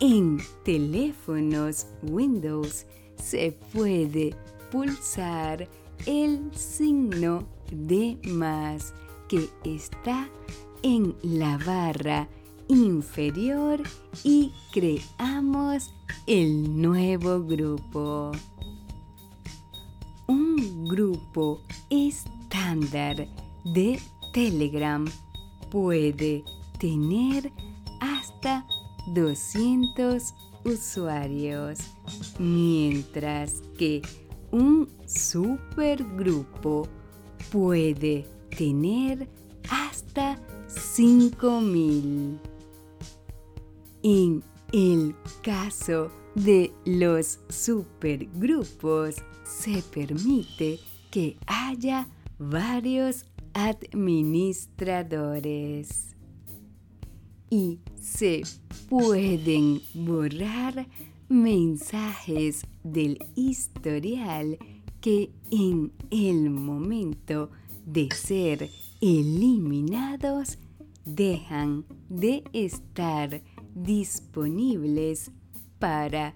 [0.00, 2.86] En teléfonos Windows
[3.16, 4.34] se puede
[4.70, 5.68] pulsar
[6.06, 8.94] el signo de más
[9.28, 10.28] que está
[10.82, 12.28] en la barra
[12.68, 13.82] inferior
[14.24, 15.92] y creamos
[16.26, 18.32] el nuevo grupo.
[20.26, 21.60] Un grupo
[21.90, 23.28] estándar
[23.64, 24.00] de
[24.32, 25.04] Telegram
[25.70, 26.44] puede
[26.78, 27.52] tener
[28.00, 28.66] hasta
[29.14, 30.34] 200
[30.66, 31.78] usuarios,
[32.38, 34.02] mientras que
[34.50, 36.86] un supergrupo
[37.50, 39.28] puede tener
[39.70, 40.38] hasta
[40.68, 42.38] 5000.
[44.02, 44.42] En
[44.72, 50.78] el caso de los supergrupos, se permite
[51.10, 52.08] que haya
[52.38, 56.15] varios administradores
[57.50, 58.42] y se
[58.88, 60.86] pueden borrar
[61.28, 64.58] mensajes del historial
[65.00, 67.50] que en el momento
[67.84, 68.70] de ser
[69.00, 70.58] eliminados
[71.04, 73.42] dejan de estar
[73.74, 75.30] disponibles
[75.78, 76.34] para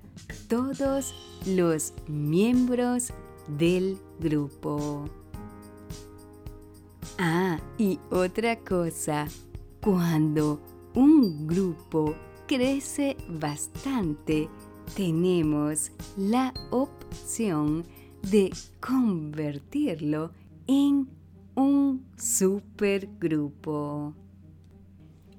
[0.48, 1.14] todos
[1.46, 3.12] los miembros
[3.58, 5.04] del grupo.
[7.18, 9.26] Ah, y otra cosa,
[9.82, 10.60] cuando
[10.94, 12.14] un grupo
[12.46, 14.48] crece bastante,
[14.96, 17.84] tenemos la opción
[18.30, 20.32] de convertirlo
[20.66, 21.08] en
[21.54, 24.14] un supergrupo.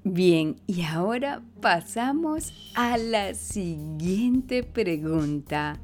[0.03, 5.79] Bien, y ahora pasamos a la siguiente pregunta.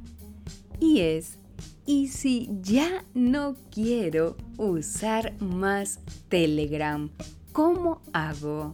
[0.79, 1.39] Y es,
[1.85, 5.99] ¿y si ya no quiero usar más
[6.29, 7.09] Telegram?
[7.51, 8.73] ¿Cómo hago?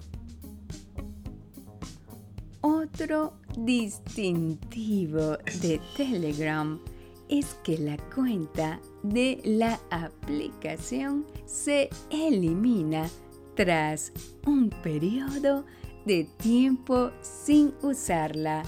[2.65, 6.79] Otro distintivo de Telegram
[7.27, 13.09] es que la cuenta de la aplicación se elimina
[13.57, 14.13] tras
[14.47, 15.65] un periodo
[16.05, 18.63] de tiempo sin usarla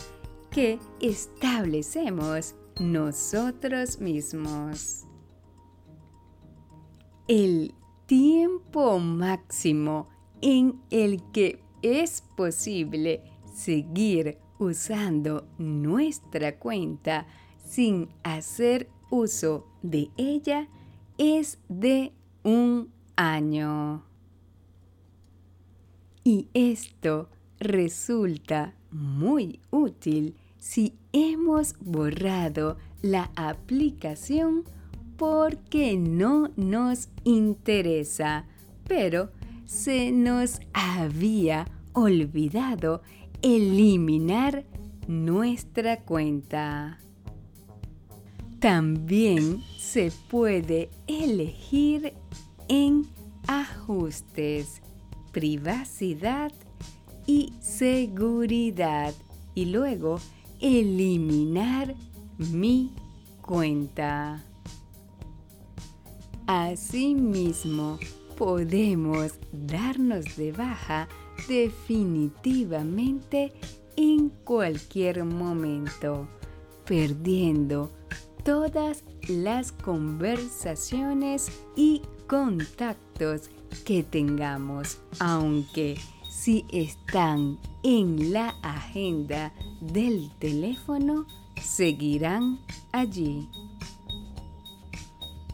[0.52, 5.06] que establecemos nosotros mismos.
[7.30, 7.74] El
[8.08, 10.10] tiempo máximo
[10.42, 13.24] en el que es posible
[13.56, 17.26] seguir usando nuestra cuenta
[17.64, 20.68] sin hacer uso de ella
[21.18, 22.12] es de
[22.44, 24.04] un año.
[26.24, 27.30] Y esto
[27.60, 34.64] resulta muy útil si hemos borrado la aplicación
[35.18, 38.48] porque no nos interesa,
[38.88, 39.30] pero
[39.66, 43.02] se nos había olvidado
[43.46, 44.66] eliminar
[45.08, 46.98] nuestra cuenta.
[48.60, 52.14] También se puede elegir
[52.68, 53.06] en
[53.46, 54.82] ajustes
[55.32, 56.52] privacidad
[57.28, 59.14] y seguridad
[59.54, 60.20] y luego
[60.60, 61.94] eliminar
[62.40, 62.96] mi
[63.44, 64.44] cuenta.
[66.48, 68.00] Asimismo,
[68.40, 71.08] podemos darnos de baja
[71.48, 73.54] definitivamente
[73.98, 76.28] en cualquier momento,
[76.86, 77.92] perdiendo
[78.44, 83.50] todas las conversaciones y contactos
[83.86, 85.98] que tengamos, aunque
[86.30, 91.26] si están en la agenda del teléfono,
[91.62, 92.60] seguirán
[92.92, 93.50] allí.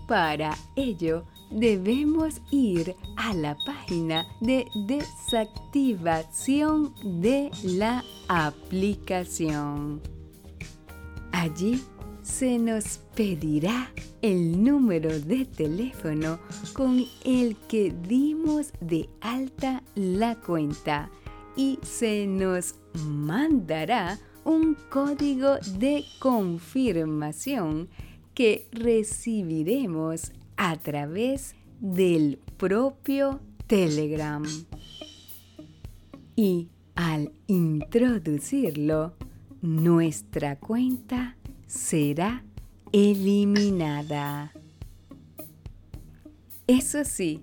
[0.07, 9.99] Para ello, debemos ir a la página de desactivación de la aplicación.
[11.31, 11.81] Allí
[12.21, 13.91] se nos pedirá
[14.21, 16.39] el número de teléfono
[16.73, 21.09] con el que dimos de alta la cuenta
[21.55, 22.75] y se nos
[23.05, 27.89] mandará un código de confirmación
[28.33, 30.31] que recibiremos
[30.63, 34.43] a través del propio Telegram.
[36.35, 39.15] Y al introducirlo,
[39.63, 41.35] nuestra cuenta
[41.65, 42.43] será
[42.91, 44.53] eliminada.
[46.67, 47.41] Eso sí,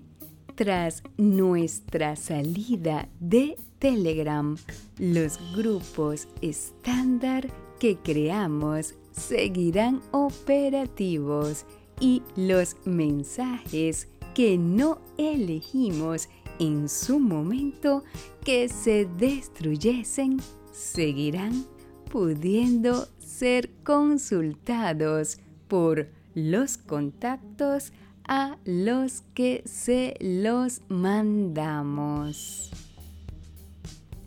[0.55, 4.55] tras nuestra salida de Telegram,
[4.97, 7.51] los grupos estándar
[7.81, 11.65] que creamos seguirán operativos
[11.99, 16.29] y los mensajes que no elegimos
[16.59, 18.03] en su momento
[18.43, 20.37] que se destruyesen
[20.71, 21.65] seguirán
[22.11, 27.91] pudiendo ser consultados por los contactos
[28.27, 32.71] a los que se los mandamos.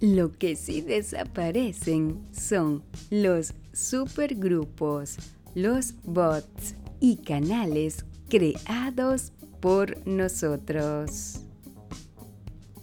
[0.00, 5.16] Lo que sí desaparecen son los supergrupos,
[5.54, 11.40] los bots y canales creados por nosotros.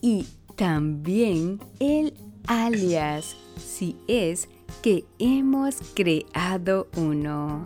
[0.01, 2.13] Y también el
[2.45, 4.49] alias si es
[4.81, 7.65] que hemos creado uno.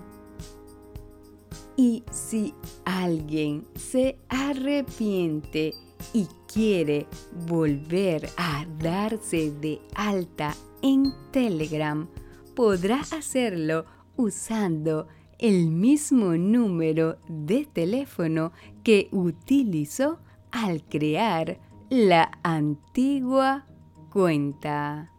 [1.76, 2.54] Y si
[2.86, 5.74] alguien se arrepiente
[6.14, 7.08] y quiere
[7.47, 12.08] volver a darse de alta en Telegram,
[12.54, 13.86] podrá hacerlo
[14.18, 15.08] usando
[15.44, 20.20] el mismo número de teléfono que utilizó
[20.52, 23.66] al crear la antigua
[24.10, 25.12] cuenta.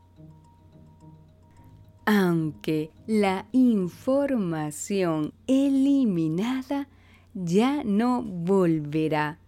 [2.07, 6.89] Aunque la información eliminada
[7.35, 9.41] ya no volverá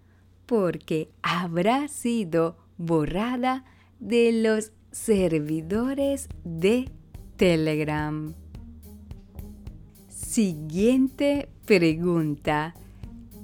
[0.45, 3.65] porque habrá sido borrada
[3.99, 6.91] de los servidores de
[7.37, 8.35] Telegram.
[10.37, 12.75] Siguiente pregunta.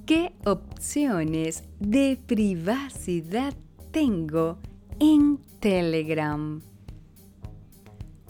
[0.05, 3.55] ¿Qué opciones de privacidad
[3.91, 4.59] tengo
[5.01, 6.61] en Telegram?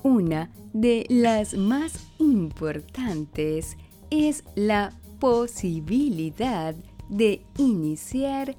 [0.04, 3.76] Una de las más importantes
[4.10, 6.76] es la posibilidad
[7.08, 8.56] de iniciar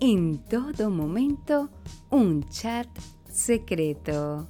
[0.00, 1.70] en todo momento
[2.10, 2.88] un chat
[3.26, 4.48] secreto.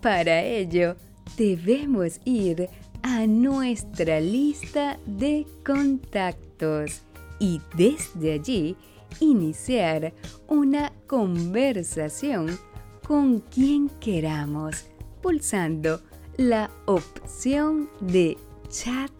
[0.00, 0.96] Para ello,
[1.36, 2.70] debemos ir
[3.06, 7.02] a nuestra lista de contactos
[7.38, 8.76] y desde allí
[9.20, 10.12] iniciar
[10.48, 12.58] una conversación
[13.06, 14.86] con quien queramos,
[15.22, 16.00] pulsando
[16.36, 18.36] la opción de
[18.70, 19.12] chat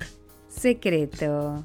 [0.49, 1.65] secreto.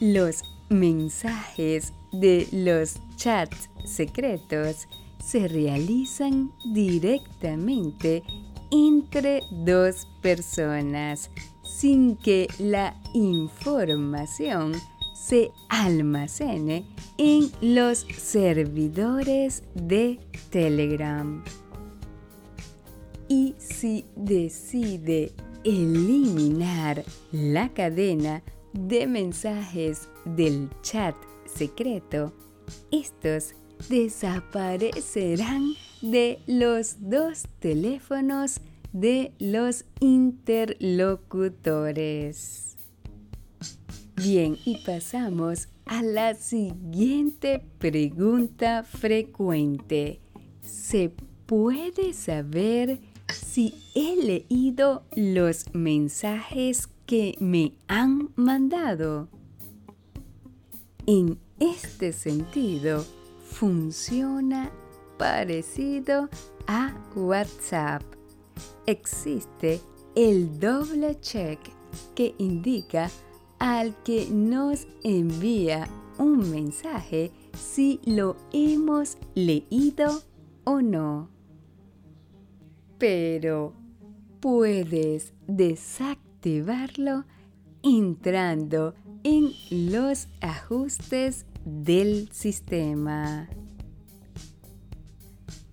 [0.00, 4.88] Los mensajes de los chats secretos
[5.22, 8.22] se realizan directamente
[8.74, 11.30] entre dos personas
[11.62, 14.72] sin que la información
[15.14, 16.84] se almacene
[17.16, 20.18] en los servidores de
[20.50, 21.44] Telegram.
[23.28, 31.14] Y si decide eliminar la cadena de mensajes del chat
[31.46, 32.32] secreto,
[32.90, 33.54] estos
[33.88, 38.60] desaparecerán de los dos teléfonos
[38.92, 42.76] de los interlocutores.
[44.14, 50.20] Bien, y pasamos a la siguiente pregunta frecuente.
[50.60, 51.10] ¿Se
[51.46, 53.00] puede saber
[53.32, 59.30] si he leído los mensajes que me han mandado?
[61.06, 63.06] En este sentido,
[63.50, 64.70] funciona
[65.16, 66.28] parecido
[66.66, 68.02] a WhatsApp.
[68.86, 69.80] Existe
[70.14, 71.58] el doble check
[72.14, 73.10] que indica
[73.58, 75.88] al que nos envía
[76.18, 80.22] un mensaje si lo hemos leído
[80.64, 81.30] o no.
[82.98, 83.72] Pero
[84.40, 87.24] puedes desactivarlo
[87.82, 93.48] entrando en los ajustes del sistema.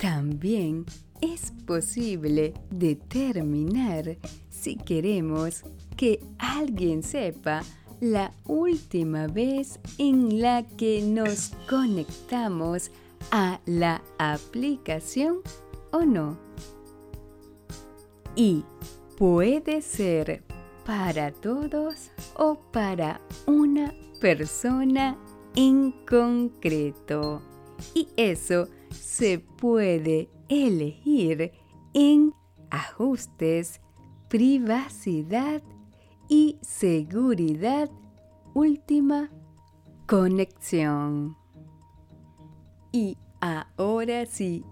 [0.01, 0.87] También
[1.21, 4.17] es posible determinar
[4.49, 5.61] si queremos
[5.95, 7.61] que alguien sepa
[7.99, 12.89] la última vez en la que nos conectamos
[13.29, 15.41] a la aplicación
[15.91, 16.35] o no.
[18.35, 18.63] Y
[19.19, 20.43] puede ser
[20.83, 25.15] para todos o para una persona
[25.55, 27.43] en concreto.
[27.93, 31.51] Y eso se puede elegir
[31.93, 32.33] en
[32.69, 33.81] ajustes,
[34.29, 35.61] privacidad
[36.29, 37.89] y seguridad
[38.53, 39.29] última
[40.07, 41.35] conexión.
[42.91, 44.63] Y ahora sí,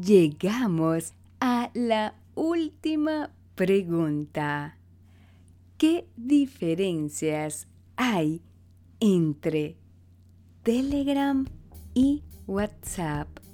[0.00, 4.78] llegamos a la última pregunta.
[5.76, 8.42] ¿Qué diferencias hay
[9.00, 9.76] entre
[10.62, 11.46] Telegram
[11.94, 13.47] y WhatsApp?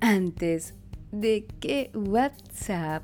[0.00, 0.74] Antes
[1.12, 3.02] de que WhatsApp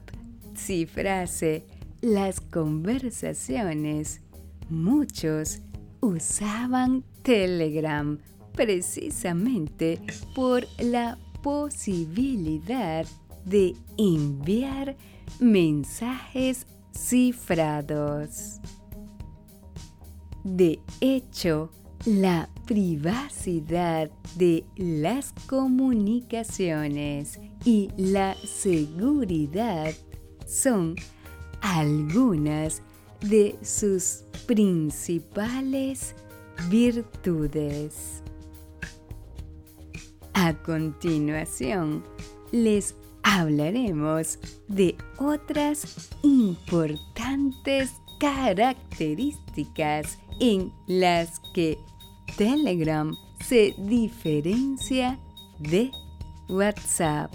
[0.55, 1.65] cifrase
[2.01, 4.23] las conversaciones,
[4.71, 5.61] muchos
[6.01, 8.19] usaban Telegram
[8.55, 10.01] precisamente
[10.35, 13.07] por la posibilidad
[13.45, 14.97] de enviar
[15.39, 18.61] mensajes cifrados.
[20.45, 21.71] De hecho,
[22.07, 29.93] la privacidad de las comunicaciones y la seguridad
[30.47, 30.95] son
[31.61, 32.81] algunas
[33.21, 36.15] de sus principales
[36.71, 38.23] virtudes.
[40.33, 42.05] A continuación,
[42.53, 42.95] les
[43.25, 44.39] hablaremos
[44.69, 51.79] de otras importantes características en las que
[52.37, 55.19] Telegram se diferencia
[55.59, 55.91] de
[56.51, 57.33] WhatsApp.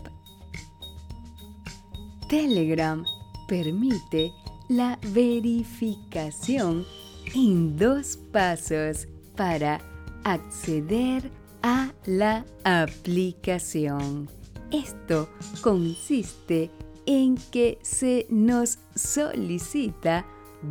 [2.30, 3.04] Telegram
[3.48, 4.32] permite
[4.70, 6.86] la verificación
[7.34, 9.82] en dos pasos para
[10.24, 11.32] acceder
[11.64, 14.30] a la aplicación.
[14.72, 15.30] Esto
[15.62, 16.70] consiste
[17.08, 20.28] en que se nos solicita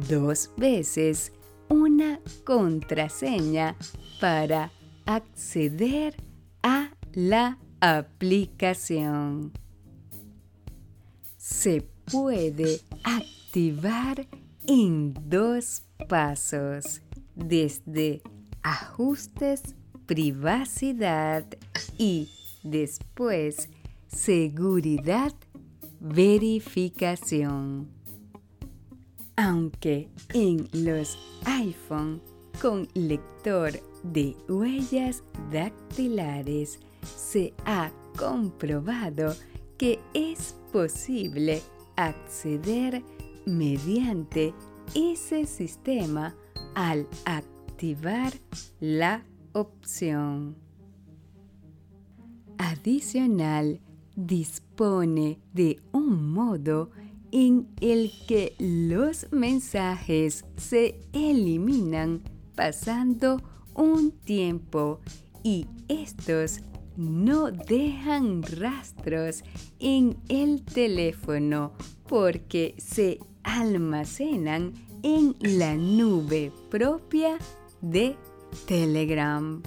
[0.08, 1.32] dos veces
[1.70, 3.76] una contraseña
[4.20, 4.70] para
[5.06, 6.16] acceder
[6.62, 9.52] a la aplicación.
[11.38, 14.26] Se puede activar
[14.66, 17.00] en dos pasos,
[17.34, 18.22] desde
[18.62, 19.74] ajustes,
[20.06, 21.44] privacidad
[21.96, 22.28] y
[22.62, 23.68] después
[24.08, 25.32] seguridad,
[26.00, 27.99] verificación.
[29.42, 32.20] Aunque en los iPhone
[32.60, 33.72] con lector
[34.02, 39.34] de huellas dactilares se ha comprobado
[39.78, 41.62] que es posible
[41.96, 43.02] acceder
[43.46, 44.52] mediante
[44.94, 46.36] ese sistema
[46.74, 48.34] al activar
[48.78, 49.24] la
[49.54, 50.54] opción.
[52.58, 53.80] Adicional,
[54.16, 56.90] dispone de un modo
[57.32, 62.22] en el que los mensajes se eliminan
[62.54, 63.40] pasando
[63.74, 65.00] un tiempo
[65.42, 66.60] y estos
[66.96, 69.42] no dejan rastros
[69.78, 71.72] en el teléfono
[72.06, 77.38] porque se almacenan en la nube propia
[77.80, 78.16] de
[78.66, 79.62] Telegram.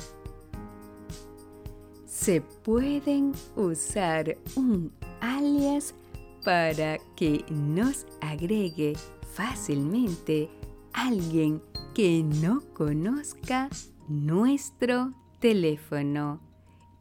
[2.05, 5.95] Se pueden usar un alias
[6.43, 8.93] para que nos agregue
[9.33, 10.49] fácilmente
[10.93, 11.61] alguien
[11.93, 13.69] que no conozca
[14.07, 16.41] nuestro teléfono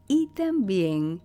[0.09, 1.21] y también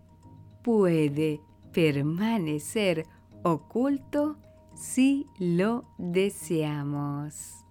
[0.63, 1.41] puede
[1.71, 3.05] permanecer
[3.43, 4.37] oculto
[4.75, 7.63] si lo deseamos.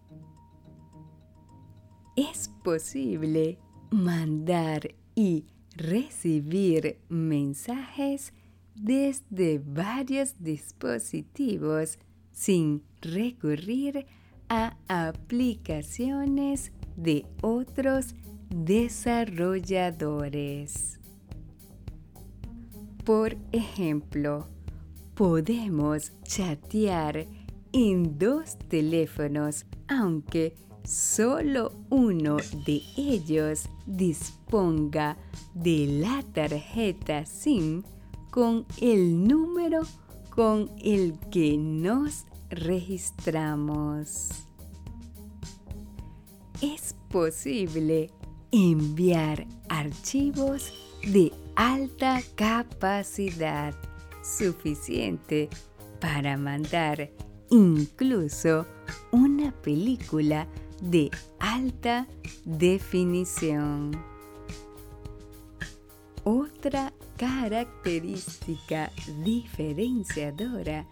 [2.17, 3.59] Es posible
[3.91, 5.45] mandar y
[5.77, 8.33] recibir mensajes
[8.77, 11.99] desde varios dispositivos
[12.33, 14.07] sin recurrir
[14.49, 18.15] a aplicaciones de otros
[18.49, 20.99] desarrolladores.
[23.05, 24.49] Por ejemplo,
[25.15, 27.27] podemos chatear
[27.73, 35.17] en dos teléfonos, aunque solo uno de ellos disponga
[35.55, 37.83] de la tarjeta SIM
[38.37, 39.81] con el número
[40.29, 44.29] con el que nos registramos.
[46.61, 48.11] Es posible
[48.53, 50.71] enviar archivos
[51.11, 53.75] de alta capacidad
[54.23, 55.49] suficiente
[55.99, 57.11] para mandar
[57.49, 58.67] incluso
[59.13, 60.47] una película
[60.83, 62.07] de alta
[62.45, 63.93] definición.
[66.23, 68.91] Otra característica
[69.25, 70.87] diferenciadora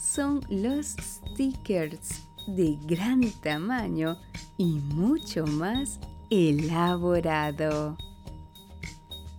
[0.00, 4.16] son los stickers de gran tamaño
[4.56, 5.98] y mucho más
[6.30, 7.96] elaborado.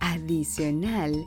[0.00, 1.26] Adicional,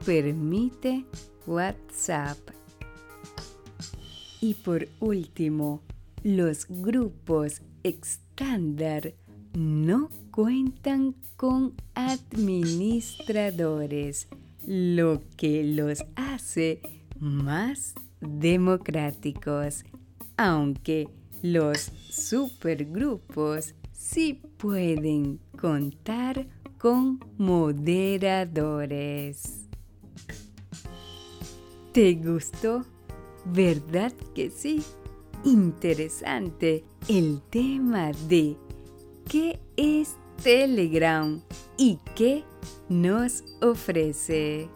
[0.05, 1.05] permite
[1.45, 2.37] WhatsApp.
[4.41, 5.81] Y por último,
[6.23, 9.13] los grupos estándar
[9.53, 14.27] no cuentan con administradores,
[14.65, 16.81] lo que los hace
[17.19, 19.83] más democráticos,
[20.37, 21.09] aunque
[21.41, 28.09] los supergrupos sí pueden contar con moderadores.
[31.93, 32.85] ¿Te gustó?
[33.45, 34.83] ¿Verdad que sí?
[35.43, 38.57] Interesante el tema de
[39.29, 41.41] qué es Telegram
[41.77, 42.43] y qué
[42.89, 44.69] nos ofrece.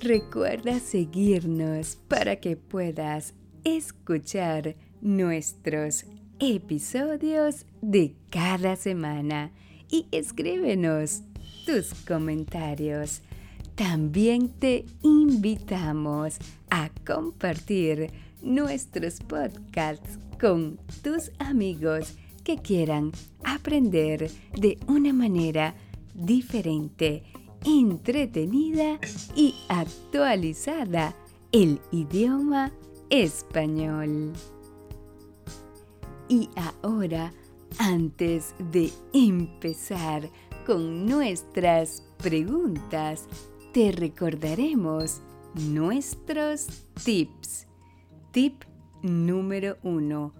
[0.00, 3.34] Recuerda seguirnos para que puedas
[3.64, 6.04] escuchar nuestros
[6.38, 9.50] episodios de cada semana
[9.90, 11.22] y escríbenos
[11.66, 13.22] tus comentarios.
[13.74, 16.38] También te invitamos
[16.70, 18.10] a compartir
[18.42, 23.12] nuestros podcasts con tus amigos que quieran
[23.44, 25.74] aprender de una manera
[26.14, 27.22] diferente,
[27.64, 28.98] entretenida
[29.36, 31.14] y actualizada
[31.52, 32.72] el idioma
[33.10, 34.32] español.
[36.28, 36.50] Y
[36.82, 37.32] ahora,
[37.78, 40.28] antes de empezar
[40.66, 43.26] con nuestras preguntas,
[43.72, 45.22] te recordaremos
[45.54, 46.66] nuestros
[47.04, 47.66] tips.
[48.32, 48.64] Tip
[49.02, 50.34] número uno.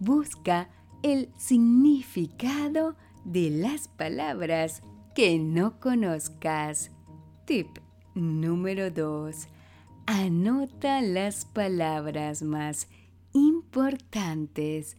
[0.00, 0.70] Busca
[1.02, 4.82] el significado de las palabras
[5.14, 6.90] que no conozcas.
[7.44, 7.68] Tip
[8.14, 9.48] número 2.
[10.06, 12.88] Anota las palabras más
[13.32, 14.96] importantes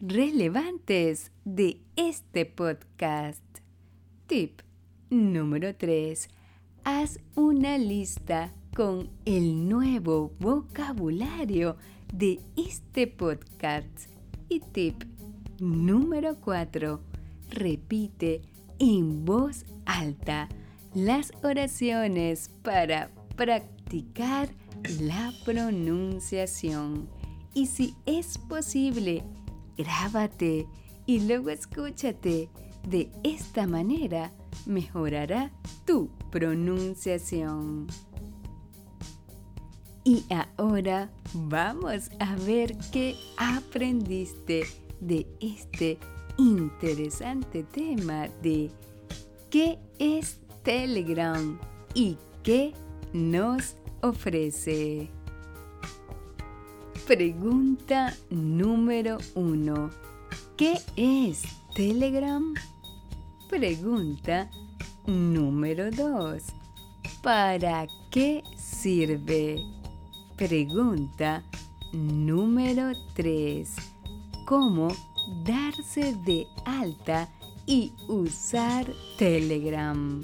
[0.00, 3.42] relevantes de este podcast.
[4.26, 4.60] Tip
[5.10, 6.28] número 3.
[6.84, 11.76] Haz una lista con el nuevo vocabulario
[12.12, 14.08] de este podcast.
[14.48, 15.04] Y tip
[15.60, 17.00] número 4.
[17.50, 18.42] Repite
[18.78, 20.48] en voz alta
[20.94, 24.50] las oraciones para practicar
[25.00, 27.21] la pronunciación.
[27.54, 29.24] Y si es posible,
[29.76, 30.66] grábate
[31.06, 32.48] y luego escúchate.
[32.88, 34.32] De esta manera
[34.66, 35.52] mejorará
[35.86, 37.86] tu pronunciación.
[40.04, 40.24] Y
[40.56, 44.64] ahora vamos a ver qué aprendiste
[45.00, 45.98] de este
[46.38, 48.70] interesante tema de
[49.50, 51.58] qué es Telegram
[51.94, 52.72] y qué
[53.12, 55.21] nos ofrece.
[57.06, 59.90] Pregunta número uno.
[60.56, 61.42] ¿Qué es
[61.74, 62.54] Telegram?
[63.48, 64.48] Pregunta
[65.06, 66.44] número dos.
[67.20, 69.58] ¿Para qué sirve?
[70.36, 71.42] Pregunta
[71.92, 73.74] número tres.
[74.46, 74.88] ¿Cómo
[75.44, 77.28] darse de alta
[77.66, 78.86] y usar
[79.18, 80.22] Telegram?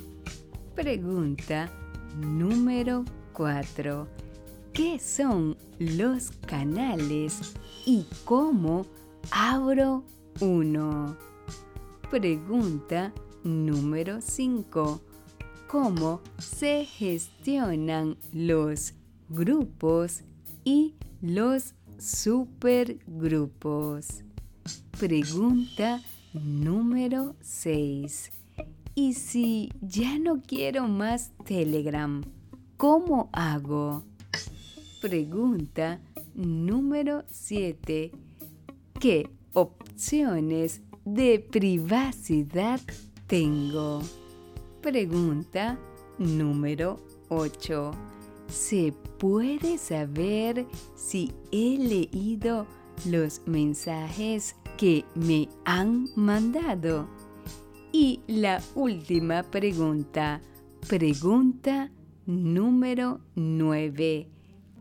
[0.77, 1.73] Pregunta
[2.15, 4.28] número 4.
[4.79, 7.55] ¿Qué son los canales
[7.85, 8.87] y cómo
[9.33, 10.05] abro
[10.41, 11.17] uno?
[12.09, 13.13] Pregunta
[13.43, 15.01] número 5.
[15.67, 18.95] ¿Cómo se gestionan los
[19.29, 20.23] grupos
[20.63, 24.23] y los supergrupos?
[24.97, 26.01] Pregunta
[26.33, 28.31] número 6.
[28.95, 32.23] ¿Y si ya no quiero más Telegram,
[32.77, 34.05] cómo hago?
[35.01, 36.01] Pregunta
[36.35, 38.11] número 7.
[38.99, 42.81] ¿Qué opciones de privacidad
[43.29, 44.03] tengo?
[44.83, 45.79] Pregunta
[46.19, 47.93] número 8.
[48.49, 52.67] ¿Se puede saber si he leído
[53.09, 57.09] los mensajes que me han mandado?
[57.93, 60.43] Y la última pregunta,
[60.89, 61.93] pregunta
[62.27, 64.38] número 9.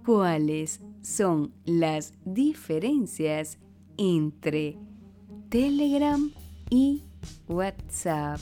[0.08, 3.58] ¿Cuáles son las diferencias
[3.98, 4.78] entre
[5.50, 6.32] Telegram
[6.70, 7.04] y
[7.50, 8.40] WhatsApp?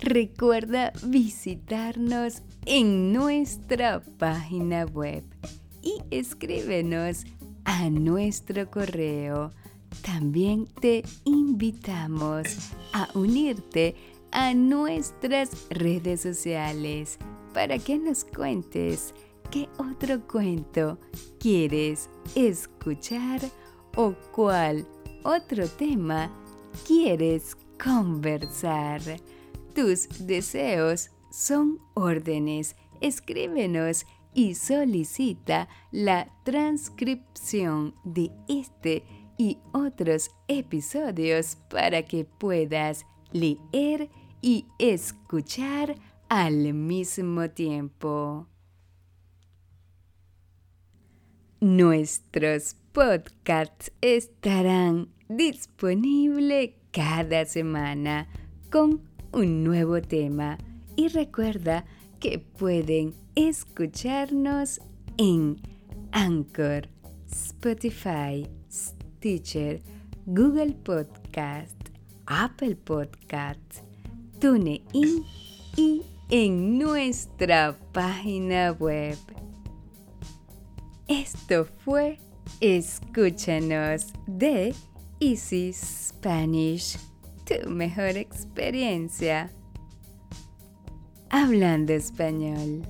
[0.00, 5.22] Recuerda visitarnos en nuestra página web
[5.80, 7.24] y escríbenos
[7.64, 9.52] a nuestro correo.
[10.02, 13.94] También te invitamos a unirte
[14.32, 17.16] a nuestras redes sociales
[17.52, 19.14] para que nos cuentes
[19.50, 20.98] qué otro cuento
[21.38, 23.40] quieres escuchar
[23.96, 24.86] o cuál
[25.24, 26.30] otro tema
[26.86, 29.00] quieres conversar.
[29.74, 32.76] Tus deseos son órdenes.
[33.00, 39.04] Escríbenos y solicita la transcripción de este
[39.38, 44.10] y otros episodios para que puedas leer
[44.42, 45.96] y escuchar
[46.30, 48.46] al mismo tiempo.
[51.60, 58.28] Nuestros podcasts estarán disponibles cada semana
[58.70, 59.02] con
[59.32, 60.56] un nuevo tema
[60.94, 61.84] y recuerda
[62.20, 64.80] que pueden escucharnos
[65.18, 65.56] en
[66.12, 66.88] Anchor,
[67.28, 69.82] Spotify, Stitcher,
[70.26, 71.76] Google Podcast,
[72.26, 73.80] Apple Podcast,
[74.38, 75.24] TuneIn
[75.76, 79.18] y en nuestra página web.
[81.08, 82.18] Esto fue
[82.60, 84.72] Escúchanos de
[85.18, 86.98] Easy Spanish,
[87.44, 89.50] tu mejor experiencia.
[91.30, 92.82] Hablando español.